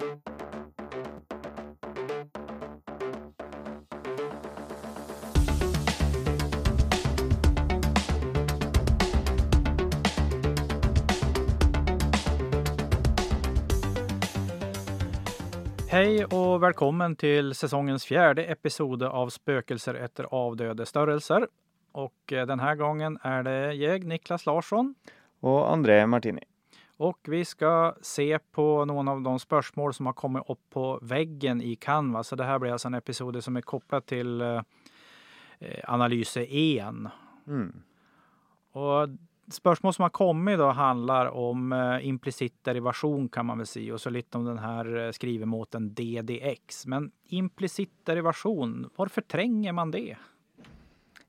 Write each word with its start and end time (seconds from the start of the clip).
Hej 0.00 0.14
och 16.24 16.62
välkommen 16.62 17.16
till 17.16 17.54
säsongens 17.54 18.04
fjärde 18.04 18.44
episode 18.44 19.08
av 19.08 19.28
Spökelser 19.28 19.94
efter 19.94 20.24
avdöde 20.24 20.86
störelser. 20.86 21.48
Och 21.92 22.32
eh, 22.32 22.46
den 22.46 22.60
här 22.60 22.74
gången 22.74 23.18
är 23.22 23.42
det 23.42 23.72
jag, 23.72 24.04
Niklas 24.04 24.46
Larsson. 24.46 24.94
Och 25.40 25.72
André 25.72 26.06
Martini. 26.06 26.49
Och 27.00 27.18
vi 27.28 27.44
ska 27.44 27.94
se 28.00 28.38
på 28.38 28.84
någon 28.84 29.08
av 29.08 29.22
de 29.22 29.38
spörsmål 29.38 29.94
som 29.94 30.06
har 30.06 30.12
kommit 30.12 30.42
upp 30.48 30.70
på 30.70 30.98
väggen 31.02 31.62
i 31.62 31.76
Canva. 31.76 32.24
Så 32.24 32.36
det 32.36 32.44
här 32.44 32.58
blir 32.58 32.72
alltså 32.72 32.88
en 32.88 32.94
episod 32.94 33.44
som 33.44 33.56
är 33.56 33.60
kopplad 33.60 34.06
till 34.06 34.40
eh, 34.40 34.60
analyse 35.84 36.42
1. 36.42 36.84
Mm. 37.46 37.82
Och 38.72 39.08
spörsmål 39.52 39.94
som 39.94 40.02
har 40.02 40.10
kommit 40.10 40.58
då 40.58 40.70
handlar 40.70 41.26
om 41.26 41.72
eh, 41.72 42.06
implicit 42.06 42.64
derivation 42.64 43.28
kan 43.28 43.46
man 43.46 43.58
väl 43.58 43.66
säga 43.66 43.94
och 43.94 44.00
så 44.00 44.10
lite 44.10 44.38
om 44.38 44.44
den 44.44 44.58
här 44.58 45.06
eh, 45.06 45.12
skrivemåten 45.12 45.94
DDX. 45.94 46.86
Men 46.86 47.10
implicit 47.28 47.92
derivation, 48.04 48.90
varför 48.96 49.20
tränger 49.20 49.72
man 49.72 49.90
det? 49.90 50.16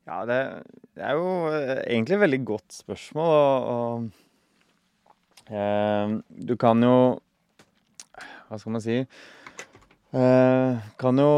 Ja, 0.03 0.25
det, 0.25 0.63
det 0.95 1.01
er 1.01 1.15
jo 1.15 1.47
eh, 1.47 1.77
egentlig 1.87 2.17
et 2.17 2.25
veldig 2.25 2.43
godt 2.45 2.73
spørsmål. 2.73 3.31
Og, 3.31 3.71
og 3.71 4.30
Eh, 5.49 6.17
du 6.29 6.55
kan 6.59 6.83
jo 6.83 6.95
Hva 8.49 8.59
skal 8.59 8.75
man 8.75 8.83
si? 8.83 8.99
Eh, 10.11 10.89
kan 10.99 11.23
jo 11.23 11.31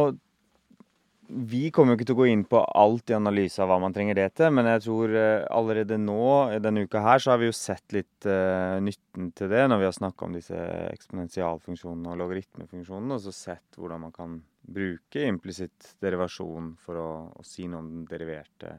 vi 1.34 1.70
kommer 1.73 1.94
jo 1.94 1.98
ikke 1.98 2.08
til 2.10 2.16
å 2.16 2.20
gå 2.22 2.26
inn 2.30 2.44
på 2.45 2.60
alt 2.78 3.10
i 3.10 3.16
analyse 3.18 3.62
av 3.64 3.70
hva 3.72 3.80
man 3.82 3.94
trenger 3.95 4.18
det 4.18 4.28
til, 4.38 4.52
men 4.54 4.68
jeg 4.70 4.84
tror 4.86 5.14
eh, 5.18 5.45
allerede 5.56 5.98
nå 6.02 6.26
denne 6.62 6.84
uka 6.86 7.02
her 7.02 7.23
så 7.23 7.34
har 7.34 7.42
vi 7.42 7.48
jo 7.50 7.56
sett 7.58 7.95
litt 7.95 8.28
uh, 8.28 8.78
eh, 8.78 8.82
nytten 8.84 9.32
til 9.38 9.50
det 9.50 9.64
når 9.70 9.82
vi 9.82 9.88
har 9.88 9.95
snakka 9.98 10.28
om 10.28 10.36
disse 10.38 10.60
eksponentialfunksjonene 10.92 12.14
og 12.14 12.20
logaritmefunksjonene, 12.22 13.17
og 13.17 13.23
så 13.26 13.34
sett 13.36 13.80
hvordan 13.80 14.04
man 14.06 14.16
kan 14.16 14.38
bruke 14.64 15.26
implisitt 15.26 15.95
derivasjon 16.04 16.73
for 16.84 17.02
å, 17.02 17.10
å, 17.34 17.45
si 17.48 17.66
noe 17.70 17.82
om 17.82 17.90
den 17.95 18.06
deriverte. 18.10 18.78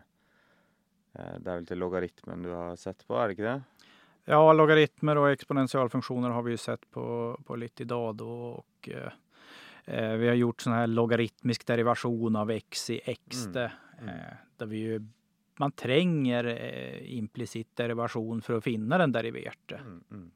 Uh, 1.16 1.34
det 1.40 1.48
er 1.48 1.58
vel 1.58 1.68
til 1.72 1.82
logaritmen 1.82 2.46
du 2.46 2.52
har 2.54 2.78
sett 2.80 3.02
på, 3.06 3.18
er 3.18 3.30
det 3.30 3.38
ikke 3.38 3.50
det? 3.50 3.90
Ja, 4.24 4.52
logaritmer 4.52 5.18
och 5.18 5.30
exponentialfunktioner 5.30 6.30
har 6.30 6.42
vi 6.42 6.50
ju 6.50 6.56
sett 6.56 6.90
på, 6.90 7.38
på 7.46 7.56
lite 7.56 7.82
idag 7.82 8.16
då 8.16 8.30
och 8.30 8.88
Eh, 9.84 10.12
vi 10.12 10.28
har 10.28 10.34
gjort 10.34 10.60
sån 10.60 10.72
här 10.72 10.86
logaritmisk 10.86 11.66
derivation 11.66 12.36
av 12.36 12.50
x 12.50 12.90
i 12.90 13.00
x. 13.04 13.46
Mm. 13.46 13.70
Mm. 13.98 14.08
Eh, 14.08 14.36
där 14.56 14.66
vi 14.66 14.78
ju, 14.78 15.06
man 15.58 15.72
tränger 15.72 16.44
eh, 16.44 17.18
implicit 17.18 17.76
derivation 17.76 18.42
för 18.42 18.54
att 18.54 18.64
finna 18.64 18.98
den 18.98 19.12
deriverte. 19.12 19.76
Mm, 19.76 20.04
mm. 20.10 20.30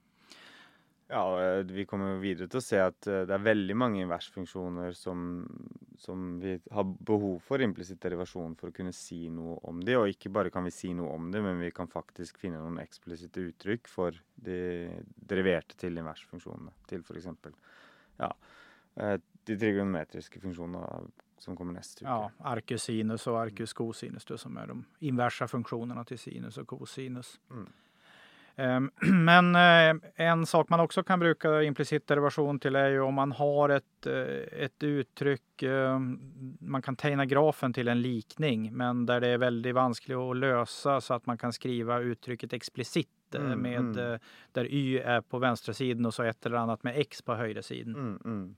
Ja, 1.09 1.25
vi 1.64 1.87
kommer 1.89 2.19
videre 2.20 2.51
til 2.53 2.61
å 2.61 2.64
se 2.64 2.81
at 2.84 3.06
det 3.06 3.33
er 3.33 3.45
veldig 3.45 3.77
mange 3.81 4.03
inversfunksjoner 4.03 4.92
som, 4.92 5.41
som 5.97 6.34
vi 6.42 6.59
har 6.75 6.84
behov 6.84 7.39
for 7.47 7.64
implisitt 7.64 8.03
derivasjon 8.03 8.59
for 8.61 8.69
å 8.69 8.77
kunne 8.77 8.92
si 8.92 9.23
noe 9.33 9.56
om 9.70 9.81
de. 9.81 9.97
Og 9.97 10.12
ikke 10.12 10.33
bare 10.36 10.53
kan 10.53 10.69
vi 10.69 10.75
si 10.75 10.92
noe 10.97 11.14
om 11.17 11.31
det, 11.33 11.41
men 11.45 11.62
vi 11.64 11.73
kan 11.73 11.89
faktisk 11.89 12.36
finne 12.42 12.61
noen 12.61 12.83
eksplisitte 12.83 13.47
uttrykk 13.48 13.89
for 13.89 14.20
de 14.36 14.59
deriverte 15.33 15.81
til 15.81 15.97
inversfunksjonene. 15.97 16.77
Til 16.92 17.06
f.eks. 17.06 17.31
Ja. 18.20 18.29
Eh, 19.01 19.17
de 19.48 19.56
trigonometriska 19.56 20.41
funktionerna 20.41 21.01
som 21.39 21.56
kommer 21.56 21.73
nästa 21.73 22.05
uke. 22.05 22.11
Ja, 22.11 22.31
arcusinus 22.39 23.27
och 23.27 23.41
arcus 23.41 23.73
cosinus 23.73 24.27
som 24.36 24.57
är 24.57 24.67
de 24.67 24.85
inversa 24.98 25.48
funktionerna 25.48 26.05
till 26.05 26.18
sinus 26.18 26.58
och 26.58 26.68
cosinus. 26.68 27.41
Mm. 27.51 27.73
Ehm, 28.58 28.91
men 29.24 29.55
eh, 29.57 30.02
en 30.14 30.46
sak 30.46 30.69
man 30.69 30.80
också 30.80 31.02
kan 31.02 31.20
bruka 31.20 31.63
implicit 31.63 32.07
derivation 32.07 32.58
till 32.58 32.77
är 32.77 32.89
ju 32.89 33.01
om 33.01 33.14
man 33.14 33.33
har 33.33 33.69
ett, 33.69 34.07
eh, 34.07 34.63
ett 34.63 34.83
uttryck, 34.83 35.63
ehm, 35.63 36.20
man 36.61 36.83
kan 36.83 36.97
tegna 36.97 37.27
grafen 37.27 37.73
till 37.73 37.89
en 37.89 38.02
likning, 38.02 38.77
men 38.77 39.07
där 39.07 39.20
det 39.20 39.29
är 39.29 39.39
väldigt 39.39 39.74
vanskligt 39.74 40.18
att 40.18 40.36
lösa 40.36 41.01
så 41.01 41.14
att 41.14 41.27
man 41.27 41.39
kan 41.39 41.52
skriva 41.52 42.01
uttrycket 42.01 42.52
explicit 42.52 43.08
mm, 43.35 43.58
med 43.58 43.98
mm. 43.98 44.18
där 44.52 44.64
y 44.64 44.98
är 44.98 45.20
på 45.20 45.39
vänstra 45.39 45.74
sidan 45.74 46.07
och 46.07 46.14
så 46.14 46.23
ett 46.23 46.47
eller 46.47 46.57
annat 46.57 46.83
med 46.83 46.98
x 46.98 47.23
på 47.23 47.35
högra 47.35 47.63
sidan. 47.63 47.95
Mm, 47.95 48.20
mm. 48.24 48.57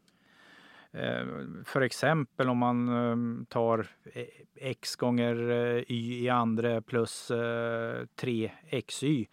Eh, 0.93 1.27
för 1.65 1.81
exempel 1.81 2.49
om 2.49 2.59
man 2.59 2.89
ehm, 2.89 3.47
tar 3.49 3.87
eh, 4.13 4.25
x 4.55 4.97
gånger 4.97 5.51
eh, 5.51 5.83
y 5.89 6.25
i 6.25 6.29
andra 6.29 6.83
plus 6.83 7.31
3xy 7.31 9.27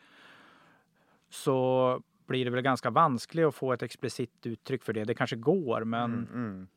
så 1.30 2.02
blir 2.28 2.46
det 2.46 2.52
väl 2.52 2.62
ganska 2.62 2.90
vanskligt 2.90 3.46
att 3.46 3.56
få 3.56 3.74
ett 3.74 3.84
explicit 3.84 4.46
uttryck 4.46 4.84
för 4.84 4.94
det. 4.94 5.04
Det 5.04 5.16
kanske 5.16 5.36
går, 5.36 5.84
men, 5.84 6.14
mm, 6.14 6.28
mm. 6.34 6.68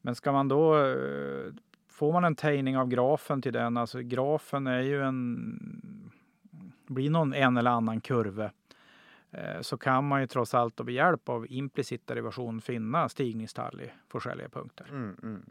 men 0.00 0.14
ska 0.14 0.32
man 0.32 0.48
då 0.48 0.94
Får 1.88 2.12
man 2.12 2.24
en 2.24 2.34
tegning 2.34 2.76
av 2.76 2.88
grafen 2.88 3.42
till 3.42 3.52
den, 3.52 3.76
alltså 3.76 4.00
grafen 4.00 4.66
är 4.66 4.80
ju 4.80 5.02
en 5.02 6.12
blir 6.86 7.10
någon 7.10 7.34
en 7.34 7.56
eller 7.56 7.70
annan 7.70 8.00
kurva 8.00 8.50
Eh, 9.32 9.60
så 9.60 9.76
kan 9.76 10.08
man 10.08 10.20
ju 10.20 10.26
trots 10.26 10.54
allt 10.54 10.84
med 10.84 10.94
hjälp 10.94 11.28
av 11.28 11.46
implicit 11.48 12.06
derivation 12.06 12.60
finna 12.60 13.08
stigningstall 13.08 13.80
i 13.80 13.90
olika 14.12 14.48
punkter. 14.48 14.86
Mm, 14.90 15.16
mm. 15.22 15.42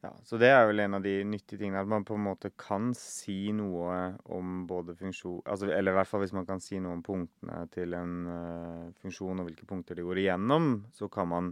Ja, 0.00 0.16
så 0.22 0.36
det 0.36 0.46
är 0.46 0.66
väl 0.66 0.80
en 0.80 0.94
av 0.94 1.02
de 1.02 1.24
nyttiga 1.24 1.58
tingene, 1.58 1.80
att 1.80 1.88
man 1.88 2.04
på 2.04 2.14
en 2.14 2.20
måte 2.20 2.50
kan 2.50 2.94
si 2.94 3.52
noe 3.52 4.14
om 4.24 4.66
både 4.66 4.94
funksjon 4.94 5.42
altså, 5.44 5.66
Eller 5.66 5.92
i 5.92 5.94
hvert 5.96 6.08
fall 6.08 6.22
hvis 6.22 6.34
man 6.36 6.46
kan 6.46 6.62
si 6.62 6.78
noe 6.78 6.94
om 6.94 7.02
punktene 7.02 7.64
til 7.74 7.96
en 7.98 8.12
uh, 8.30 8.84
funksjon, 9.02 9.40
og 9.42 9.48
hvilke 9.48 9.66
punkter 9.66 9.98
de 9.98 10.06
går 10.06 10.22
igjennom, 10.22 10.86
så 10.94 11.08
kan 11.10 11.28
man 11.28 11.50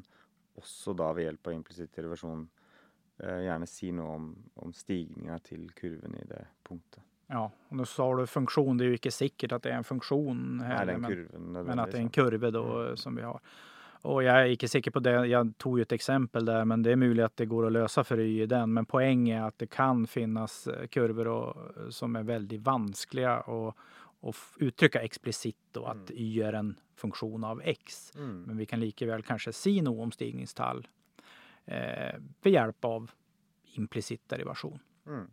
også 0.56 0.94
da 0.94 1.10
ved 1.16 1.26
hjelp 1.26 1.50
av 1.50 1.56
implisitt 1.56 1.98
derivasjon 1.98 2.46
uh, 2.46 3.40
gjerne 3.48 3.66
si 3.66 3.90
noe 3.90 4.14
om, 4.14 4.30
om 4.62 4.72
stigninga 4.72 5.40
til 5.42 5.66
kurven 5.74 6.14
i 6.14 6.24
det 6.30 6.44
punktet. 6.62 7.02
Ja, 7.26 7.50
och 7.68 7.76
nu 7.76 7.84
sa 7.84 8.16
du 8.16 8.26
funktion, 8.26 8.78
det 8.78 8.84
är 8.84 8.86
ju 8.86 8.92
inte 8.92 9.10
säkert 9.10 9.52
att 9.52 9.62
det 9.62 9.70
är 9.70 9.76
en 9.76 9.84
funktion 9.84 10.60
heller, 10.60 10.96
men, 10.96 11.10
kurven, 11.10 11.52
men 11.52 11.78
att 11.78 11.90
det 11.90 11.98
är 11.98 12.02
en 12.02 12.10
kurva 12.10 12.50
då 12.50 12.80
mm. 12.80 12.96
som 12.96 13.16
vi 13.16 13.22
har. 13.22 13.40
Och 14.06 14.22
jag 14.22 14.41
är 14.41 14.44
inte 14.47 14.69
säker 14.69 14.91
på 14.91 15.00
det, 15.00 15.27
jag 15.27 15.59
tog 15.59 15.78
ju 15.78 15.83
ett 15.83 15.93
exempel 15.93 16.44
där, 16.44 16.65
men 16.65 16.83
det 16.83 16.93
är 16.93 16.97
möjligt 16.97 17.25
att 17.25 17.37
det 17.37 17.47
går 17.47 17.67
att 17.67 17.72
lösa 17.72 18.05
för 18.05 18.21
y 18.21 18.43
i 18.43 18.47
den. 18.47 18.72
Men 18.72 18.87
poängen 18.87 19.43
är 19.43 19.49
att 19.49 19.59
det 19.59 19.67
kan 19.67 20.06
finnas 20.06 20.67
eh, 20.67 20.87
kurvor 20.87 21.28
och, 21.28 21.56
som 21.94 22.17
är 22.17 22.22
väldigt 22.22 22.61
vanskliga 22.61 23.41
och, 23.41 23.77
och 24.21 24.37
uttrycka 24.56 25.03
explicit 25.03 25.56
då 25.72 25.84
att 25.84 26.11
mm. 26.11 26.22
y 26.22 26.43
är 26.43 26.53
en 26.53 26.77
funktion 26.97 27.44
av 27.44 27.61
x. 27.65 28.12
Mm. 28.17 28.43
Men 28.43 28.56
vi 28.56 28.67
kan 28.67 28.81
lika 28.81 29.06
väl 29.06 29.22
kanske 29.22 29.53
se 29.53 29.83
något 29.83 30.03
om 30.03 30.12
stigningstall 30.12 30.88
eh, 31.65 32.21
med 32.43 32.53
hjälp 32.53 32.84
av 32.84 33.11
implicit 33.75 34.28
derivation. 34.28 34.78
Mm. 35.06 35.27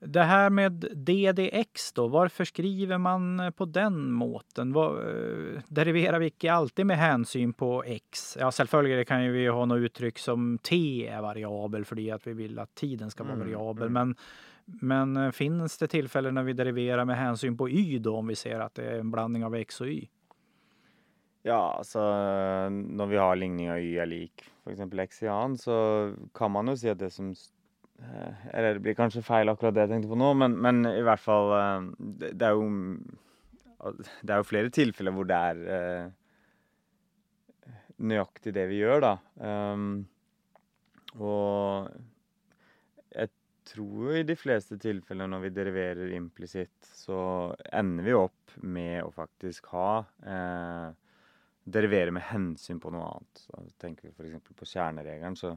Det 0.00 0.22
här 0.22 0.50
med 0.50 0.72
DDX 0.96 1.92
då, 1.92 2.08
varför 2.08 2.44
skriver 2.44 2.98
man 2.98 3.52
på 3.56 3.64
den 3.64 4.12
måten? 4.12 4.72
Vad, 4.72 4.98
eh, 4.98 5.60
deriverar 5.68 6.18
vi 6.18 6.24
inte 6.24 6.52
alltid 6.52 6.86
med 6.86 6.96
hänsyn 6.96 7.52
på 7.52 7.84
X? 7.86 8.36
Ja, 8.40 8.50
självklart 8.50 9.06
kan 9.06 9.32
vi 9.32 9.46
ha 9.46 9.64
något 9.64 9.78
uttryck 9.78 10.18
som 10.18 10.58
T 10.58 11.06
är 11.06 11.22
variabel 11.22 11.84
för 11.84 12.14
att 12.14 12.26
vi 12.26 12.32
vill 12.32 12.58
att 12.58 12.74
tiden 12.74 13.10
ska 13.10 13.24
vara 13.24 13.34
mm, 13.34 13.46
variabel. 13.46 13.88
Mm. 13.88 13.92
Men, 13.92 14.16
men 14.64 15.24
eh, 15.26 15.30
finns 15.30 15.78
det 15.78 15.86
tillfällen 15.86 16.34
när 16.34 16.42
vi 16.42 16.52
deriverar 16.52 17.04
med 17.04 17.16
hänsyn 17.16 17.56
på 17.56 17.68
Y 17.68 17.98
då 17.98 18.16
om 18.16 18.26
vi 18.26 18.34
ser 18.34 18.60
att 18.60 18.74
det 18.74 18.84
är 18.84 18.98
en 18.98 19.10
blandning 19.10 19.44
av 19.44 19.54
X 19.54 19.80
och 19.80 19.88
Y? 19.88 20.08
Ja, 21.42 21.74
alltså 21.78 22.00
när 22.68 23.06
vi 23.06 23.16
har 23.16 23.36
ligning 23.36 23.70
av 23.70 23.78
Y 23.78 23.98
är 23.98 24.06
lik 24.06 24.44
för 24.64 24.70
exempel 24.70 24.98
X 24.98 25.22
i 25.22 25.28
an 25.28 25.58
så 25.58 26.12
kan 26.34 26.50
man 26.50 26.68
ju 26.68 26.76
se 26.76 26.94
det 26.94 27.10
som 27.10 27.34
Eh, 27.98 28.46
eller 28.54 28.76
det 28.76 28.84
blir 28.84 28.98
kanskje 28.98 29.24
feil 29.26 29.50
akkurat 29.50 29.74
det 29.74 29.86
jeg 29.86 29.92
tenkte 29.94 30.12
på 30.12 30.18
nå, 30.18 30.30
men, 30.38 30.54
men 30.62 30.84
i 30.90 31.02
hvert 31.06 31.22
fall 31.22 31.50
eh, 31.56 31.88
det, 31.98 32.32
det, 32.38 32.50
er 32.50 32.54
jo 32.54 32.68
mm, 32.70 33.16
Det 34.22 34.34
er 34.34 34.42
jo 34.42 34.46
flere 34.46 34.74
tilfeller 34.74 35.16
hvor 35.16 35.26
det 35.28 35.40
er 35.50 35.64
eh, 35.78 36.12
nøyaktig 37.98 38.54
det 38.54 38.68
vi 38.70 38.78
gjør, 38.78 39.02
da. 39.02 39.12
Um, 39.42 40.06
og 41.18 41.88
jeg 43.10 43.32
tror 43.66 44.06
jo 44.06 44.14
i 44.20 44.26
de 44.28 44.36
fleste 44.38 44.78
tilfeller 44.80 45.30
når 45.30 45.46
vi 45.46 45.54
deriverer 45.56 46.14
implisitt, 46.14 46.78
så 46.86 47.50
ender 47.74 48.06
vi 48.06 48.14
opp 48.14 48.58
med 48.62 49.02
å 49.02 49.12
faktisk 49.14 49.70
ha 49.74 49.90
eh, 50.22 50.88
Derivere 51.68 52.14
med 52.16 52.24
hensyn 52.24 52.78
på 52.80 52.88
noe 52.94 53.04
annet. 53.10 53.40
Så 53.42 53.58
tenker 53.76 54.08
vi 54.08 54.14
f.eks. 54.14 54.54
på 54.56 54.68
kjerneregelen, 54.70 55.34
så 55.36 55.50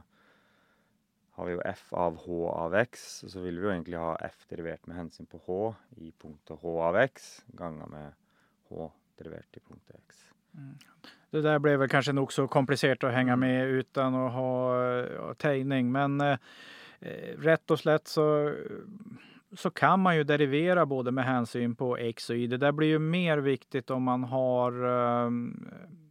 har 1.32 1.46
vi 1.46 1.52
jo 1.52 1.60
f 1.64 1.92
av 1.92 2.16
h 2.16 2.48
av 2.48 2.74
x, 2.74 3.24
så 3.28 3.40
vil 3.40 3.58
vi 3.58 3.66
jo 3.66 3.72
egentlig 3.72 3.98
ha 3.98 4.16
f 4.20 4.44
derivert 4.48 4.86
med 4.86 4.96
hensyn 4.96 5.26
på 5.26 5.40
h 5.46 5.60
i 5.96 6.12
punktet 6.12 6.58
h 6.60 6.74
av 6.82 6.96
x, 6.96 7.44
ganger 7.56 7.86
med 7.86 8.12
h 8.68 8.90
deriverat 9.18 9.56
i 9.56 9.60
punkt 9.60 9.90
X. 10.08 10.16
Mm. 10.54 10.74
Det 11.30 11.40
där 11.40 11.58
blev 11.58 11.78
väl 11.78 11.88
kanske 11.88 12.12
nog 12.12 12.32
så 12.32 12.48
komplicerat 12.48 13.04
att 13.04 13.12
hänga 13.12 13.32
mm. 13.32 13.40
med 13.40 13.68
utan 13.68 14.14
att 14.14 14.32
ha, 14.32 15.34
tegning. 15.34 15.92
Men 15.92 16.20
eh, 16.20 16.38
eh, 17.00 17.38
rätt 17.38 17.70
och 17.70 17.78
slätt 17.78 18.08
så, 18.08 18.54
så 19.56 19.70
kan 19.70 20.00
man 20.00 20.16
ju 20.16 20.24
derivera 20.24 20.86
både 20.86 21.12
med 21.12 21.24
hänsyn 21.24 21.74
på 21.74 21.96
X 21.96 22.30
och 22.30 22.36
Y. 22.36 22.46
Det 22.46 22.56
där 22.56 22.72
blir 22.72 22.88
ju 22.88 22.98
mer 22.98 23.38
viktigt 23.38 23.90
om 23.90 24.02
man 24.02 24.24
har 24.24 24.72
eh, 24.84 25.30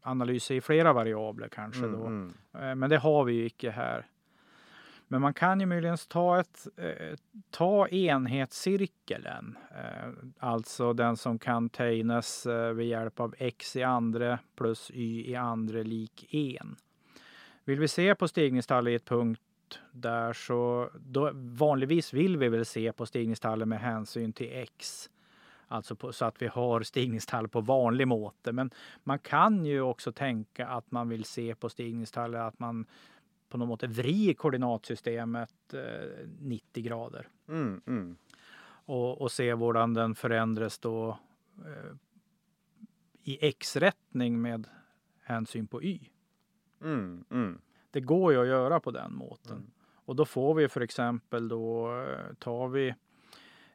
analyser 0.01 0.55
i 0.55 0.61
flera 0.61 0.93
variabler 0.93 1.47
kanske. 1.47 1.81
Då. 1.81 2.05
Mm. 2.05 2.33
mm. 2.53 2.79
Men 2.79 2.89
det 2.89 2.97
har 2.97 3.23
vi 3.23 3.33
ju 3.33 3.45
icke 3.45 3.71
här. 3.71 4.05
Men 5.11 5.21
man 5.21 5.33
kan 5.33 5.59
ju 5.59 5.65
möjligen 5.65 5.97
ta, 6.07 6.39
ett, 6.39 6.67
eh, 6.77 7.17
ta 7.49 7.87
enhetscirkeln, 7.87 9.57
eh, 9.71 10.09
alltså 10.39 10.93
den 10.93 11.17
som 11.17 11.39
kan 11.39 11.69
tegnas 11.69 12.45
eh, 12.45 12.73
med 12.73 12.87
hjälp 12.87 13.19
av 13.19 13.35
x 13.37 13.75
i 13.75 13.83
andra 13.83 14.39
plus 14.55 14.91
y 14.93 15.31
i 15.31 15.35
andra 15.35 15.83
lik 15.83 16.33
en. 16.33 16.75
Vill 17.63 17.79
vi 17.79 17.87
se 17.87 18.15
på 18.15 18.27
stigningstallet 18.27 18.91
i 18.91 18.95
ett 18.95 19.05
punkt 19.05 19.41
där 19.91 20.33
så 20.33 20.89
då, 20.99 21.31
vanligtvis 21.33 22.13
vill 22.13 22.37
vi 22.37 22.49
väl 22.49 22.65
se 22.65 22.91
på 22.91 23.05
stigningstallet 23.05 23.67
med 23.67 23.79
hänsyn 23.79 24.33
till 24.33 24.49
x. 24.53 25.09
Alltså 25.67 25.95
på, 25.95 26.13
så 26.13 26.25
att 26.25 26.41
vi 26.41 26.47
har 26.47 26.81
stigningstall 26.83 27.47
på 27.47 27.61
vanlig 27.61 28.07
måte. 28.07 28.51
Men 28.51 28.71
man 29.03 29.19
kan 29.19 29.65
ju 29.65 29.81
också 29.81 30.11
tänka 30.11 30.67
att 30.67 30.91
man 30.91 31.09
vill 31.09 31.25
se 31.25 31.55
på 31.55 31.69
stigningstallet 31.69 32.41
att 32.41 32.59
man 32.59 32.85
på 33.51 33.57
något 33.57 33.81
sätt 33.81 33.89
vri 33.89 34.33
koordinatsystemet 34.33 35.73
eh, 35.73 36.27
90 36.39 36.83
grader. 36.83 37.27
Mm, 37.47 37.81
mm. 37.87 38.17
Och, 38.85 39.21
och, 39.21 39.31
se 39.31 39.55
hur 39.55 39.93
den 39.93 40.15
förändras 40.15 40.79
då 40.79 41.19
eh, 41.65 41.95
i 43.23 43.47
x-rättning 43.47 44.41
med 44.41 44.67
hänsyn 45.21 45.67
på 45.67 45.83
y. 45.83 45.99
Mm, 46.81 47.25
mm. 47.29 47.61
det 47.91 48.01
går 48.01 48.33
ju 48.33 48.41
att 48.41 48.47
göra 48.47 48.79
på 48.79 48.91
den 48.91 49.13
måten. 49.13 49.57
Mm. 49.57 49.71
Och 49.93 50.15
då 50.15 50.25
får 50.25 50.53
vi 50.53 50.67
för 50.67 50.81
exempel 50.81 51.47
då 51.47 51.95
eh, 52.01 52.33
tar 52.39 52.67
vi 52.67 52.93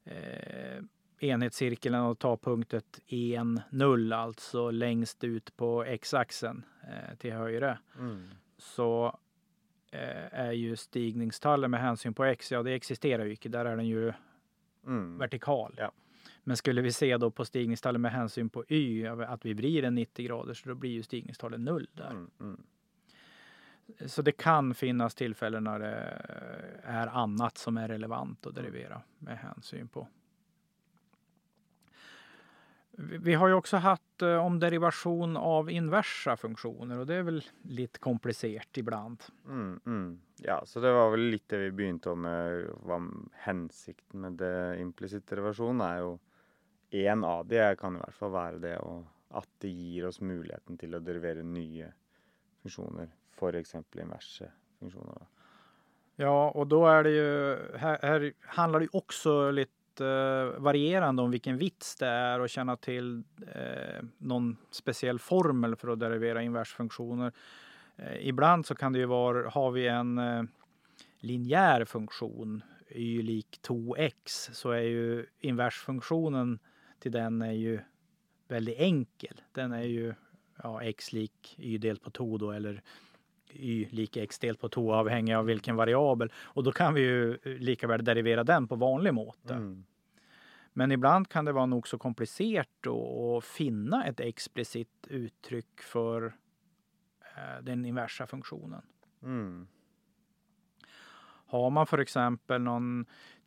eh, 0.04 0.84
enhetscirkeln 1.18 1.94
och 1.94 2.18
tar 2.18 2.36
punktet 2.36 3.00
1, 3.06 3.40
0 3.70 4.12
alltså 4.12 4.70
längst 4.70 5.24
ut 5.24 5.56
på 5.56 5.84
x-axeln 5.84 6.64
eh, 6.82 7.16
till 7.16 7.32
höger. 7.32 7.80
Mm. 7.98 8.28
Så 8.58 9.06
Eh, 9.08 9.25
är 10.32 10.52
ju 10.52 10.76
stigningstallen 10.76 11.70
med 11.70 11.80
hänsyn 11.80 12.14
på 12.14 12.24
x, 12.24 12.52
ja 12.52 12.62
det 12.62 12.72
existerar 12.72 13.24
ju 13.24 13.30
inte, 13.30 13.48
där 13.48 13.64
är 13.64 13.76
den 13.76 13.86
ju 13.86 14.12
mm. 14.86 15.18
vertikal. 15.18 15.74
Ja. 15.78 15.92
Men 16.44 16.56
skulle 16.56 16.82
vi 16.82 16.92
se 16.92 17.16
då 17.16 17.30
på 17.30 17.44
stigningstallen 17.44 18.00
med 18.00 18.12
hänsyn 18.12 18.48
på 18.48 18.64
y, 18.68 19.06
att 19.06 19.46
vi 19.46 19.54
blir 19.54 19.84
en 19.84 19.94
90 19.94 20.26
grader, 20.26 20.54
så 20.54 20.68
då 20.68 20.74
blir 20.74 20.90
ju 20.90 21.02
stigningstalet 21.02 21.60
noll 21.60 21.88
där. 21.92 22.10
Mm, 22.10 22.30
mm. 22.40 22.62
Så 24.06 24.22
det 24.22 24.32
kan 24.32 24.74
finnas 24.74 25.14
tillfällen 25.14 25.64
när 25.64 25.78
det 25.78 26.22
är 26.82 27.06
annat 27.06 27.58
som 27.58 27.76
är 27.76 27.88
relevant 27.88 28.46
att 28.46 28.54
derivera 28.54 29.02
med 29.18 29.38
hänsyn 29.38 29.88
på. 29.88 30.08
Vi 32.98 33.34
har 33.34 33.48
ju 33.48 33.54
också 33.54 33.76
haft 33.76 34.22
eh, 34.22 34.36
om 34.36 34.60
derivation 34.60 35.36
av 35.36 35.70
inversa 35.70 36.36
funktioner 36.36 36.98
och 36.98 37.06
det 37.06 37.14
är 37.14 37.22
väl 37.22 37.44
lite 37.62 37.98
komplicerat 37.98 38.76
ibland. 38.76 39.22
Mm, 39.46 39.80
mm. 39.86 40.20
Ja, 40.36 40.62
så 40.66 40.80
det 40.80 40.92
var 40.92 41.10
väl 41.10 41.20
lite 41.20 41.56
vi 41.56 41.70
begynte 41.70 42.14
med 42.14 42.66
vad 42.82 43.28
hensikten 43.32 44.20
med 44.20 44.32
det 44.32 44.80
implicit 44.80 45.26
derivation 45.26 45.80
är 45.80 45.98
ju 45.98 46.18
en 46.90 47.24
av 47.24 47.46
det 47.46 47.78
kan 47.78 47.96
i 47.96 47.98
alla 47.98 48.12
fall 48.12 48.30
vara 48.30 48.58
det 48.58 48.78
och 48.78 49.04
att 49.28 49.48
det 49.58 49.68
ger 49.68 50.06
oss 50.06 50.20
möjligheten 50.20 50.78
till 50.78 50.94
att 50.94 51.04
derivera 51.04 51.42
nya 51.42 51.92
funktioner, 52.62 53.08
för 53.30 53.52
exempel 53.52 54.00
inversa 54.00 54.44
funktioner. 54.78 55.26
Ja, 56.16 56.50
och 56.50 56.66
då 56.66 56.86
är 56.86 57.04
det 57.04 57.10
ju, 57.10 57.56
här, 57.76 57.98
här 58.02 58.32
handlar 58.40 58.80
det 58.80 58.88
också 58.92 59.50
lite 59.50 59.72
eh, 59.74 59.75
Eh, 60.00 60.60
varierande 60.60 61.22
om 61.22 61.30
vilken 61.30 61.58
vits 61.58 61.96
det 61.96 62.06
är 62.06 62.40
och 62.40 62.48
känna 62.48 62.76
till 62.76 63.22
eh, 63.54 64.04
någon 64.18 64.56
speciell 64.70 65.18
formel 65.18 65.76
för 65.76 65.88
att 65.88 66.00
derivera 66.00 66.42
inversfunktioner. 66.42 67.32
Eh, 67.96 68.28
ibland 68.28 68.66
så 68.66 68.74
kan 68.74 68.92
det 68.92 68.98
ju 68.98 69.06
vara, 69.06 69.50
har 69.50 69.70
vi 69.70 69.86
en 69.86 70.18
eh, 70.18 70.42
linjär 71.18 71.84
funktion 71.84 72.62
y 72.88 73.22
lik 73.22 73.60
2x 73.62 74.52
så 74.52 74.70
är 74.70 74.80
ju 74.82 75.26
inversfunktionen 75.40 76.58
till 76.98 77.12
den 77.12 77.42
är 77.42 77.52
ju 77.52 77.80
väldigt 78.48 78.78
enkel. 78.78 79.40
Den 79.52 79.72
är 79.72 79.82
ju 79.82 80.14
ja, 80.62 80.82
x 80.82 81.12
lik 81.12 81.54
y 81.58 81.78
delt 81.78 82.02
på 82.02 82.10
2 82.10 82.38
då 82.38 82.50
eller 82.50 82.82
y 83.58 83.88
lika 83.90 84.22
x 84.22 84.38
delat 84.38 84.60
på 84.60 84.68
2 84.68 84.94
avhängig 84.94 85.34
av 85.34 85.44
vilken 85.44 85.76
variabel. 85.76 86.32
Och 86.36 86.64
då 86.64 86.72
kan 86.72 86.94
vi 86.94 87.00
ju 87.00 87.38
lika 87.44 87.86
väl 87.86 88.04
derivera 88.04 88.44
den 88.44 88.68
på 88.68 88.76
vanlig 88.76 89.14
måte. 89.14 89.54
Mm. 89.54 89.84
Men 90.72 90.92
ibland 90.92 91.28
kan 91.28 91.44
det 91.44 91.52
vara 91.52 91.66
nog 91.66 91.88
så 91.88 91.98
komplicerat 91.98 92.86
att 92.86 93.44
finna 93.44 94.04
ett 94.04 94.20
explicit 94.20 95.06
uttryck 95.08 95.80
för 95.80 96.26
eh, 97.20 97.62
den 97.62 97.84
inversa 97.84 98.26
funktionen. 98.26 98.82
Mm. 99.22 99.66
Har 101.46 101.70
man 101.70 101.86
för 101.86 101.98
exempel 101.98 102.62
någon 102.62 103.06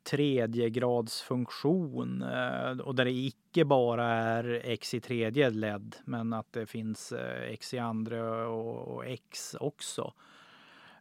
tredjegradsfunktion 0.09 2.21
eh, 2.21 2.79
och 2.79 2.95
där 2.95 3.05
det 3.05 3.11
icke 3.11 3.65
bara 3.65 4.05
är 4.05 4.61
x 4.63 4.93
i 4.93 4.99
tredje 4.99 5.49
led 5.49 5.95
men 6.05 6.33
att 6.33 6.53
det 6.53 6.65
finns 6.65 7.11
eh, 7.11 7.51
x 7.51 7.73
i 7.73 7.79
andra 7.79 8.47
och 8.47 9.05
x 9.05 9.55
också 9.59 10.13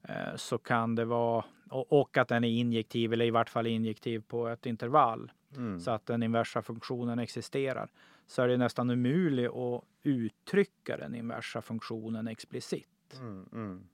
eh, 0.03 0.37
så 0.37 0.59
kan 0.59 0.95
det 0.95 1.05
vara 1.05 1.45
och 1.71 2.17
att 2.17 2.29
den 2.29 2.45
är 2.45 2.49
injektiv 2.49 3.13
eller 3.13 3.25
i 3.25 3.31
vart 3.31 3.49
fall 3.49 3.67
injektiv 3.67 4.23
på 4.29 4.49
ett 4.49 4.67
intervall 4.67 5.33
mm. 5.57 5.81
så 5.81 5.91
att 5.91 6.07
den 6.07 6.23
inversa 6.23 6.63
funktionen 6.63 7.19
existerar 7.19 7.91
så 8.27 8.43
är 8.43 8.49
det 8.49 8.57
nästan 8.57 8.91
omöjligt 8.91 9.51
att 9.51 9.85
uttrycka 10.03 10.97
den 10.97 11.15
inversa 11.15 11.63
funktionen 11.63 12.29
explicit. 12.29 13.21
Mm, 13.21 13.49
mm. 13.53 13.85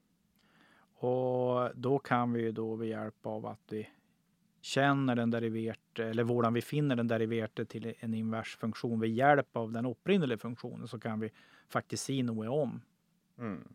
Och 0.97 1.71
då 1.75 1.99
kan 1.99 2.33
vi 2.33 2.43
ju 2.43 2.53
då 2.53 2.77
med 2.77 2.89
hjälp 2.89 3.27
av 3.27 3.47
att 3.47 3.61
vi 3.69 3.89
känner 4.65 5.17
den 5.17 5.31
deriverte, 5.31 6.05
eller 6.05 6.25
vårdan 6.25 6.55
vi 6.55 6.63
finner 6.63 6.97
den 6.97 7.09
deriverte 7.09 7.65
till 7.65 7.95
en 7.99 8.15
invers 8.15 8.57
funktion 8.57 8.99
med 8.99 9.09
hjälp 9.09 9.57
av 9.57 9.73
den 9.73 9.87
upprinneliga 9.87 10.39
funktionen 10.39 10.89
så 10.89 11.01
kan 11.01 11.21
vi 11.21 11.31
faktiskt 11.69 12.05
se 12.05 12.23
något 12.23 12.49
om. 12.49 12.81
Mm. 13.39 13.69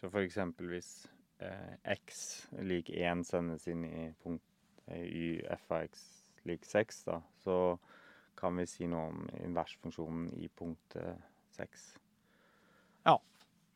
Så 0.00 0.10
för 0.10 0.20
exempelvis 0.20 1.08
eh, 1.38 1.92
x 1.92 2.46
lik 2.60 2.90
1 2.90 3.26
sändes 3.26 3.68
in 3.68 3.84
i 3.84 4.14
punkt 4.22 4.44
eh, 4.86 5.02
y 5.02 5.42
fax 5.68 6.24
lik 6.42 6.64
6 6.64 7.04
då, 7.04 7.22
så 7.38 7.78
kan 8.34 8.56
vi 8.56 8.66
se 8.66 8.88
något 8.88 9.12
om 9.12 9.30
inversfunktionen 9.44 10.32
i 10.32 10.48
punkt 10.48 10.96
6. 11.50 11.94
Eh, 11.94 12.00
ja, 13.02 13.22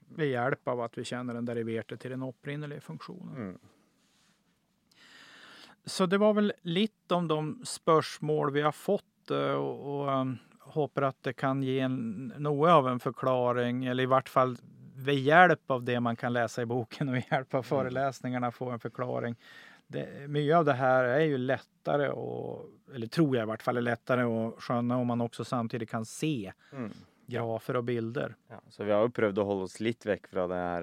med 0.08 0.26
hjälp 0.26 0.68
av 0.68 0.80
att 0.80 0.98
vi 0.98 1.04
känner 1.04 1.34
den 1.34 1.44
deriverte 1.44 1.96
till 1.96 2.10
den 2.10 2.22
upprinneliga 2.22 2.80
funktionen. 2.80 3.36
Mm. 3.36 3.58
Så 5.86 6.06
det 6.06 6.18
var 6.18 6.34
väl 6.34 6.52
lite 6.62 7.14
om 7.14 7.28
de 7.28 7.62
spörsmål 7.64 8.52
vi 8.52 8.60
har 8.60 8.72
fått 8.72 9.30
eh, 9.30 9.38
och, 9.38 10.00
och 10.00 10.20
um, 10.20 10.38
hoppas 10.58 11.04
att 11.04 11.22
det 11.22 11.32
kan 11.32 11.62
ge 11.62 11.80
en, 11.80 12.32
något 12.38 12.68
av 12.68 12.88
en 12.88 13.00
förklaring 13.00 13.84
eller 13.84 14.02
i 14.02 14.06
vart 14.06 14.28
fall 14.28 14.56
med 14.94 15.14
hjälp 15.14 15.70
av 15.70 15.84
det 15.84 16.00
man 16.00 16.16
kan 16.16 16.32
läsa 16.32 16.62
i 16.62 16.66
boken 16.66 17.08
och 17.08 17.12
med 17.12 17.24
hjälp 17.30 17.54
av 17.54 17.58
mm. 17.58 17.64
föreläsningarna 17.64 18.50
få 18.50 18.70
en 18.70 18.80
förklaring. 18.80 19.36
Det, 19.86 20.28
mycket 20.28 20.56
av 20.56 20.64
det 20.64 20.72
här 20.72 21.04
är 21.04 21.20
ju 21.20 21.38
lättare, 21.38 22.08
och, 22.08 22.66
eller 22.94 23.06
tror 23.06 23.36
jag 23.36 23.42
i 23.42 23.46
vart 23.46 23.62
fall 23.62 23.76
är 23.76 23.80
lättare 23.80 24.22
att 24.22 24.62
sköna 24.62 24.96
om 24.96 25.06
man 25.06 25.20
också 25.20 25.44
samtidigt 25.44 25.90
kan 25.90 26.04
se 26.04 26.52
mm 26.72 26.92
grafer 27.26 27.76
och 27.76 27.84
bilder. 27.84 28.36
Ja, 28.48 28.60
så 28.68 28.84
vi 28.84 28.92
har 28.92 29.08
prövat 29.08 29.38
att 29.38 29.44
hålla 29.44 29.62
oss 29.62 29.80
lite 29.80 30.08
väck 30.08 30.26
från 30.26 30.50
det 30.50 30.56
här 30.56 30.82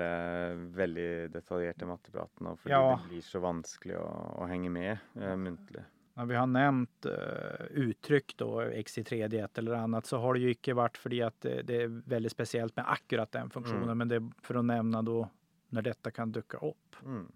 eh, 0.50 0.56
väldigt 0.56 1.34
detaljerade 1.34 1.86
mattepraten 1.86 2.58
för 2.58 2.70
ja. 2.70 3.00
det 3.04 3.10
blir 3.10 3.22
så 3.22 3.40
vanskligt 3.40 3.98
att, 3.98 4.40
att 4.40 4.50
hänga 4.50 4.70
med 4.70 4.98
eh, 5.16 5.36
muntligt. 5.36 5.84
När 6.14 6.26
vi 6.26 6.36
har 6.36 6.48
nämnt 6.48 7.06
eh, 7.06 7.66
uttryck 7.70 8.38
då, 8.38 8.62
x 8.62 8.98
i 8.98 9.04
tredje 9.04 9.46
ett 9.46 9.58
eller 9.58 9.74
annat, 9.74 10.06
så 10.06 10.18
har 10.18 10.34
det 10.34 10.40
ju 10.40 10.52
icke 10.52 10.74
varit 10.74 10.98
för 10.98 11.24
att 11.24 11.42
det, 11.42 11.62
det, 11.62 11.82
är 11.82 11.88
väldigt 11.88 12.32
speciellt 12.32 12.76
med 12.76 12.92
akkurat 12.92 13.32
den 13.32 13.50
funktionen, 13.50 13.84
mm. 13.84 13.98
men 13.98 14.08
det 14.08 14.16
är 14.16 14.32
för 14.42 14.56
att 14.56 14.66
nämna 14.66 15.02
då 15.02 15.30
när 15.70 15.82
detta 15.82 16.12
kan 16.12 16.32
dyka 16.32 16.58
upp. 16.58 16.96
Mm. 17.06 17.32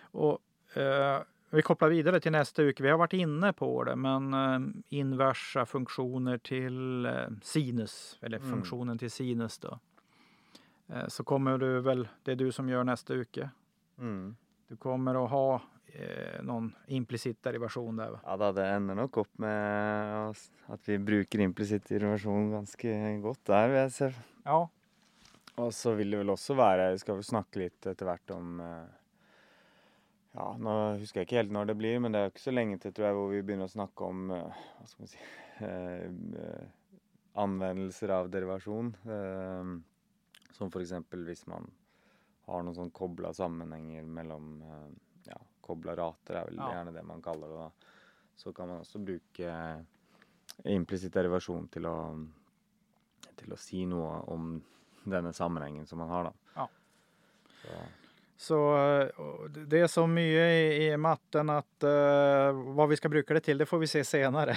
Och 0.00 0.38
eh, 0.76 1.22
vi 1.54 1.62
kopplar 1.62 1.88
vidare 1.88 2.20
till 2.20 2.32
nästa 2.32 2.62
uke. 2.62 2.82
Vi 2.82 2.90
har 2.90 2.98
varit 2.98 3.12
inne 3.12 3.52
på 3.52 3.84
det, 3.84 3.96
men 3.96 4.34
eh, 4.34 4.60
inversa 4.88 5.66
funktioner 5.66 6.38
till 6.38 7.06
eh, 7.06 7.12
sinus, 7.42 8.18
eller 8.22 8.38
mm. 8.38 8.50
funktionen 8.50 8.98
till 8.98 9.10
sinus 9.10 9.58
då. 9.58 9.78
Eh, 10.88 11.06
så 11.08 11.24
kommer 11.24 11.58
du 11.58 11.80
väl, 11.80 12.08
det 12.22 12.32
är 12.32 12.36
du 12.36 12.52
som 12.52 12.68
gör 12.68 12.84
nästa 12.84 13.14
uke. 13.14 13.50
Mm. 13.98 14.36
Du 14.68 14.76
kommer 14.76 15.24
att 15.24 15.30
ha 15.30 15.62
eh, 15.86 16.42
någon 16.42 16.72
implicit 16.86 17.42
derivation 17.42 17.96
där. 17.96 18.10
Va? 18.10 18.20
Ja, 18.24 18.52
det 18.52 18.66
ender 18.66 18.94
nok 18.94 19.16
opp 19.16 19.38
med 19.38 20.30
at 20.66 20.88
vi 20.88 20.98
bruker 20.98 21.38
implisitt 21.38 21.88
derivasjon 21.88 22.50
ganske 22.50 23.16
godt 23.22 23.44
der, 23.46 23.68
vil 23.68 23.78
jeg 23.78 23.92
se. 23.92 24.12
Ja. 24.44 24.68
Og 25.54 25.74
så 25.74 25.94
vil 25.94 26.10
det 26.10 26.18
vel 26.18 26.32
også 26.34 26.56
være 26.58 26.88
Vi 26.92 26.98
skal 26.98 27.20
vel 27.20 27.26
snakke 27.26 27.60
litt 27.62 27.86
etter 27.86 28.08
hvert 28.08 28.32
om 28.34 28.60
eh, 28.60 28.86
ja, 30.34 30.46
nå 30.58 30.74
husker 30.98 31.22
jeg 31.22 31.28
ikke 31.28 31.40
helt 31.42 31.54
når 31.54 31.70
det 31.70 31.76
blir, 31.78 32.00
men 32.02 32.14
det 32.14 32.20
er 32.20 32.26
jo 32.26 32.32
ikke 32.34 32.42
så 32.42 32.54
lenge 32.54 32.78
til 32.82 32.94
tror 32.94 33.06
jeg, 33.06 33.16
hvor 33.18 33.28
vi 33.30 33.42
begynner 33.46 33.70
å 33.70 33.74
snakke 33.74 34.08
om 34.08 34.24
uh, 34.34 34.64
hva 34.80 34.88
skal 34.90 35.04
man 35.04 35.12
si, 35.12 35.20
uh, 35.62 36.64
anvendelser 37.44 38.14
av 38.16 38.30
derivasjon. 38.34 38.92
Uh, 39.06 39.74
som 40.54 40.70
f.eks. 40.70 40.92
hvis 41.26 41.46
man 41.50 41.66
har 42.46 42.62
noen 42.62 42.76
sånn 42.76 42.92
kobla 42.94 43.32
sammenhenger 43.34 44.04
mellom 44.06 44.60
ja, 45.26 45.38
kobla 45.64 45.96
rater, 45.98 46.38
er 46.38 46.50
vel 46.50 46.60
ja. 46.60 46.68
gjerne 46.76 46.92
det 46.94 47.02
man 47.08 47.22
kaller 47.24 47.50
det. 47.50 47.64
da. 47.64 47.96
Så 48.38 48.52
kan 48.54 48.70
man 48.70 48.84
også 48.84 49.00
bruke 49.02 49.56
implisitt 50.70 51.14
derivasjon 51.16 51.66
til 51.74 51.88
å, 51.90 51.96
til 53.40 53.54
å 53.54 53.58
si 53.58 53.82
noe 53.90 54.20
om 54.30 54.54
denne 55.02 55.34
sammenhengen 55.34 55.88
som 55.90 56.02
man 56.04 56.12
har. 56.12 56.30
da. 56.30 56.60
Ja. 56.60 56.68
Så. 57.62 57.82
Så 58.36 58.76
det 59.66 59.80
är 59.80 59.86
så 59.86 60.06
mycket 60.06 60.24
i, 60.24 60.86
i 60.86 60.96
matten 60.96 61.50
att 61.50 61.84
uh, 61.84 62.74
vad 62.74 62.88
vi 62.88 62.96
ska 62.96 63.08
bruka 63.08 63.34
det 63.34 63.40
till, 63.40 63.58
det 63.58 63.66
får 63.66 63.78
vi 63.78 63.86
se 63.86 64.04
senare. 64.04 64.56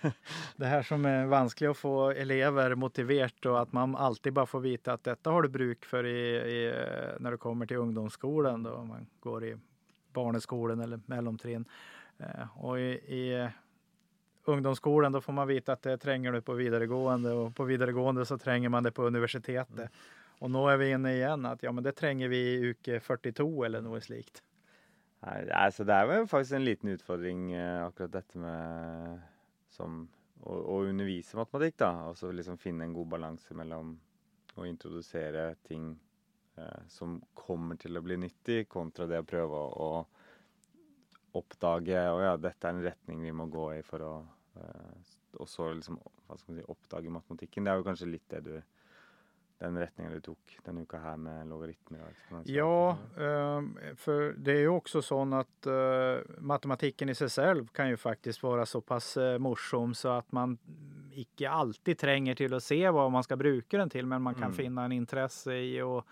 det 0.56 0.66
här 0.66 0.82
som 0.82 1.04
är 1.04 1.26
vanskligt 1.26 1.70
att 1.70 1.76
få 1.76 2.10
elever 2.10 2.74
motiverat 2.74 3.46
och 3.46 3.60
att 3.60 3.72
man 3.72 3.96
alltid 3.96 4.32
bara 4.32 4.46
får 4.46 4.60
veta 4.60 4.92
att 4.92 5.04
detta 5.04 5.30
har 5.30 5.42
du 5.42 5.48
bruk 5.48 5.84
för 5.84 6.06
i, 6.06 6.36
i 6.36 6.74
när 7.18 7.30
du 7.30 7.36
kommer 7.36 7.66
till 7.66 7.76
ungdomsskolan 7.76 8.62
då 8.62 8.84
man 8.84 9.06
går 9.20 9.44
i 9.44 9.56
barneskolan 10.12 10.80
eller 10.80 11.00
mellomtrin. 11.06 11.64
Uh, 12.20 12.64
och 12.64 12.80
i, 12.80 12.92
i 12.92 13.48
ungdomsskolan 14.44 15.12
då 15.12 15.20
får 15.20 15.32
man 15.32 15.48
veta 15.48 15.72
att 15.72 15.82
det 15.82 15.98
tränger 15.98 16.32
du 16.32 16.40
på 16.40 16.52
vidaregående 16.52 17.32
och 17.32 17.56
på 17.56 17.64
vidaregående 17.64 18.26
så 18.26 18.38
tränger 18.38 18.68
man 18.68 18.82
det 18.82 18.90
på 18.90 19.02
universitetet. 19.02 19.90
Och 20.40 20.50
nu 20.50 20.58
är 20.58 20.76
vi 20.76 20.90
inne 20.90 21.14
igen 21.14 21.46
att 21.46 21.62
ja, 21.62 21.72
men 21.72 21.84
det 21.84 21.92
tränger 21.92 22.28
vi 22.28 22.36
i 22.36 22.70
uke 22.70 23.00
42 23.00 23.64
eller 23.64 23.80
något 23.80 24.04
slikt. 24.04 24.42
Alltså 25.52 25.84
det 25.84 25.92
här 25.92 26.06
var 26.06 26.26
faktiskt 26.26 26.52
en 26.52 26.64
liten 26.64 26.88
utfordring 26.88 27.52
eh, 27.52 27.86
akkurat 27.86 28.12
detta 28.12 28.38
med 28.38 29.20
som, 29.68 30.08
och, 30.40 30.82
undervisa 30.82 31.36
matematik 31.36 31.78
då, 31.78 31.86
och 31.86 32.18
så 32.18 32.32
liksom 32.32 32.58
finna 32.58 32.84
en 32.84 32.92
god 32.92 33.08
balans 33.08 33.50
mellan 33.50 34.00
att 34.54 34.66
introducera 34.66 35.54
ting 35.54 36.00
eh, 36.56 36.64
som 36.88 37.24
kommer 37.34 37.76
till 37.76 37.96
att 37.96 38.04
bli 38.04 38.16
nyttig, 38.16 38.68
kontra 38.68 39.06
det 39.06 39.18
att 39.18 39.26
pröva 39.26 39.58
och 39.58 40.08
uppdaga 41.32 42.12
och 42.12 42.22
ja, 42.22 42.36
detta 42.36 42.68
är 42.68 42.72
en 42.72 42.82
riktning 42.82 43.22
vi 43.22 43.32
måste 43.32 43.56
gå 43.56 43.74
i 43.74 43.82
för 43.82 44.18
att 44.18 44.26
eh, 44.54 45.40
och 45.40 45.48
så 45.48 45.72
liksom 45.72 46.00
vad 46.26 46.38
ska 46.38 46.52
man 46.52 46.56
säga, 46.56 46.72
uppdaga 46.72 47.10
matematiken. 47.10 47.64
Det 47.64 47.70
är 47.70 47.74
väl 47.74 47.84
kanske 47.84 48.06
lite 48.06 48.40
det 48.40 48.50
du 48.50 48.62
den 49.60 49.78
rättningen 49.78 50.12
du 50.12 50.20
tog 50.20 50.36
den 50.64 50.78
uka 50.78 50.98
här 50.98 51.16
med 51.16 51.48
logaritmer 51.48 52.00
och 52.00 52.40
Ja, 52.44 52.98
ehm, 53.18 53.78
för 53.96 54.32
det 54.32 54.52
är 54.52 54.58
ju 54.58 54.68
också 54.68 55.02
så 55.02 55.34
att 55.34 55.66
eh, 55.66 56.34
matematiken 56.38 57.08
i 57.08 57.14
sig 57.14 57.28
själv 57.28 57.66
kan 57.66 57.88
ju 57.88 57.96
faktiskt 57.96 58.42
vara 58.42 58.66
så 58.66 58.80
pass 58.80 59.16
eh, 59.16 59.38
morsom 59.38 59.94
så 59.94 60.08
att 60.08 60.32
man 60.32 60.58
icke 61.12 61.50
alltid 61.50 61.98
tränger 61.98 62.34
till 62.34 62.54
att 62.54 62.62
se 62.62 62.90
vad 62.90 63.12
man 63.12 63.22
ska 63.22 63.36
bruka 63.36 63.78
den 63.78 63.90
till, 63.90 64.06
men 64.06 64.22
man 64.22 64.34
kan 64.34 64.42
mm. 64.42 64.54
finna 64.54 64.84
en 64.84 64.92
intresse 64.92 65.54
i 65.54 65.82
och, 65.82 66.06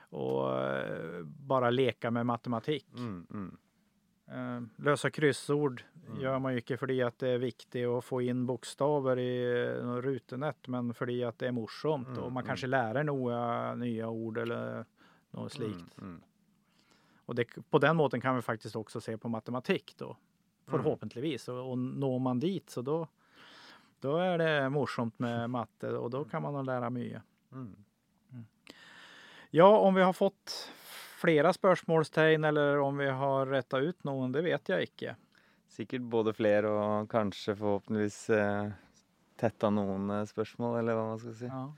och 0.00 0.64
eh, 0.64 1.24
bara 1.24 1.70
leka 1.70 2.10
med 2.10 2.26
matematik. 2.26 2.86
Mm, 2.96 3.26
mm. 3.30 3.56
Eh, 4.30 4.62
lösa 4.76 5.10
kryssord 5.10 5.84
mm. 6.06 6.20
gör 6.20 6.38
man 6.38 6.52
ju 6.52 6.58
inte 6.58 6.76
för 6.76 7.02
att 7.02 7.18
det 7.18 7.28
är 7.28 7.38
viktigt 7.38 7.86
att 7.86 8.04
få 8.04 8.22
in 8.22 8.46
bokstäver 8.46 9.18
i 9.18 9.62
eh, 9.66 9.92
rutenät 9.92 10.68
men 10.68 10.94
för 10.94 11.26
att 11.28 11.38
det 11.38 11.46
är 11.46 11.52
morsomt 11.52 12.08
mm, 12.08 12.18
och 12.18 12.32
man 12.32 12.42
mm. 12.42 12.46
kanske 12.46 12.66
lär 12.66 13.04
några 13.04 13.74
nya 13.74 14.08
ord 14.08 14.38
eller 14.38 14.84
något 15.30 15.58
mm, 15.58 15.70
slikt. 15.70 15.98
Mm, 15.98 16.20
och 17.24 17.34
det, 17.34 17.44
på 17.70 17.78
den 17.78 17.96
måten 17.96 18.20
kan 18.20 18.36
vi 18.36 18.42
faktiskt 18.42 18.76
också 18.76 19.00
se 19.00 19.18
på 19.18 19.28
matematik 19.28 19.94
då. 19.98 20.06
Mm. 20.06 20.16
Förhoppningsvis 20.66 21.48
och, 21.48 21.70
och 21.70 21.78
når 21.78 22.18
man 22.18 22.40
dit 22.40 22.70
så 22.70 22.82
då, 22.82 23.08
då 24.00 24.16
är 24.16 24.38
det 24.38 24.68
morsomt 24.68 25.18
med 25.18 25.50
matte 25.50 25.92
och 25.92 26.10
då 26.10 26.24
kan 26.24 26.42
man 26.42 26.52
nog 26.52 26.64
lära 26.64 26.90
mycket. 26.90 27.22
Ja, 29.50 29.78
om 29.78 29.94
vi 29.94 30.02
har 30.02 30.12
fått 30.12 30.72
flera 31.18 31.52
spørsmålstegn, 31.52 32.44
eller 32.44 32.78
om 32.78 32.96
vi 32.96 33.08
har 33.08 33.46
rättat 33.46 33.82
ut 33.82 34.04
någon, 34.04 34.32
det 34.32 34.42
vet 34.42 34.68
jag 34.68 34.80
inte. 34.80 35.16
Säkert 35.68 36.00
både 36.00 36.32
fler 36.32 36.64
och 36.64 37.10
kanske 37.10 37.56
förhoppningsvis 37.56 38.30
eh, 38.30 38.68
tetta 39.36 39.70
någon 39.70 40.10
eh, 40.10 40.24
spørsmål, 40.24 40.78
eller 40.78 40.94
vad 40.94 41.06
man 41.06 41.18
ska 41.18 41.32
säga. 41.32 41.50
Ja. 41.52 41.74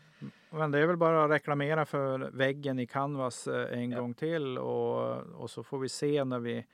Men 0.50 0.70
det 0.70 0.78
är 0.78 0.86
väl 0.86 0.96
bara 0.96 1.24
att 1.24 1.30
reklamera 1.30 1.86
för 1.86 2.18
väggen 2.18 2.78
i 2.78 2.86
Canvas 2.86 3.46
eh, 3.46 3.78
en 3.78 3.90
ja. 3.90 4.00
gång 4.00 4.14
till 4.14 4.58
och, 4.58 5.16
och 5.16 5.50
så 5.50 5.62
får 5.62 5.78
vi 5.78 5.88
se 5.88 6.24
när 6.24 6.38
vi 6.38 6.66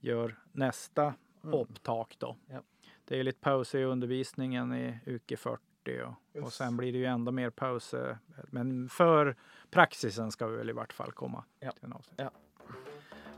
gör 0.00 0.38
nästa 0.52 1.14
mm. 1.44 1.54
upptak 1.54 2.16
då. 2.18 2.36
Ja. 2.46 2.62
Det 3.04 3.20
är 3.20 3.22
lite 3.22 3.40
paus 3.40 3.74
i 3.74 3.84
undervisningen 3.84 4.74
i 4.74 4.98
uke 5.06 5.36
40 5.36 5.73
och, 5.88 6.42
och 6.42 6.52
sen 6.52 6.76
blir 6.76 6.92
det 6.92 6.98
ju 6.98 7.04
ändå 7.04 7.32
mer 7.32 7.50
paus. 7.50 7.94
Men 8.46 8.88
för 8.88 9.36
praxisen 9.70 10.32
ska 10.32 10.46
vi 10.46 10.56
väl 10.56 10.70
i 10.70 10.72
vart 10.72 10.92
fall 10.92 11.12
komma 11.12 11.44
ja. 11.60 11.72
ja. 12.16 12.30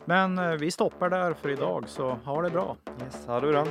Men 0.05 0.38
eh, 0.38 0.50
vi 0.50 0.71
stoppar 0.71 1.11
där 1.11 1.35
för 1.35 1.49
idag 1.49 1.88
så 1.88 2.11
ha 2.11 2.43
det 2.43 2.50
bra. 2.50 2.76
Yes, 3.03 3.26
ha 3.26 3.41
det 3.41 3.49
bra. 3.49 3.67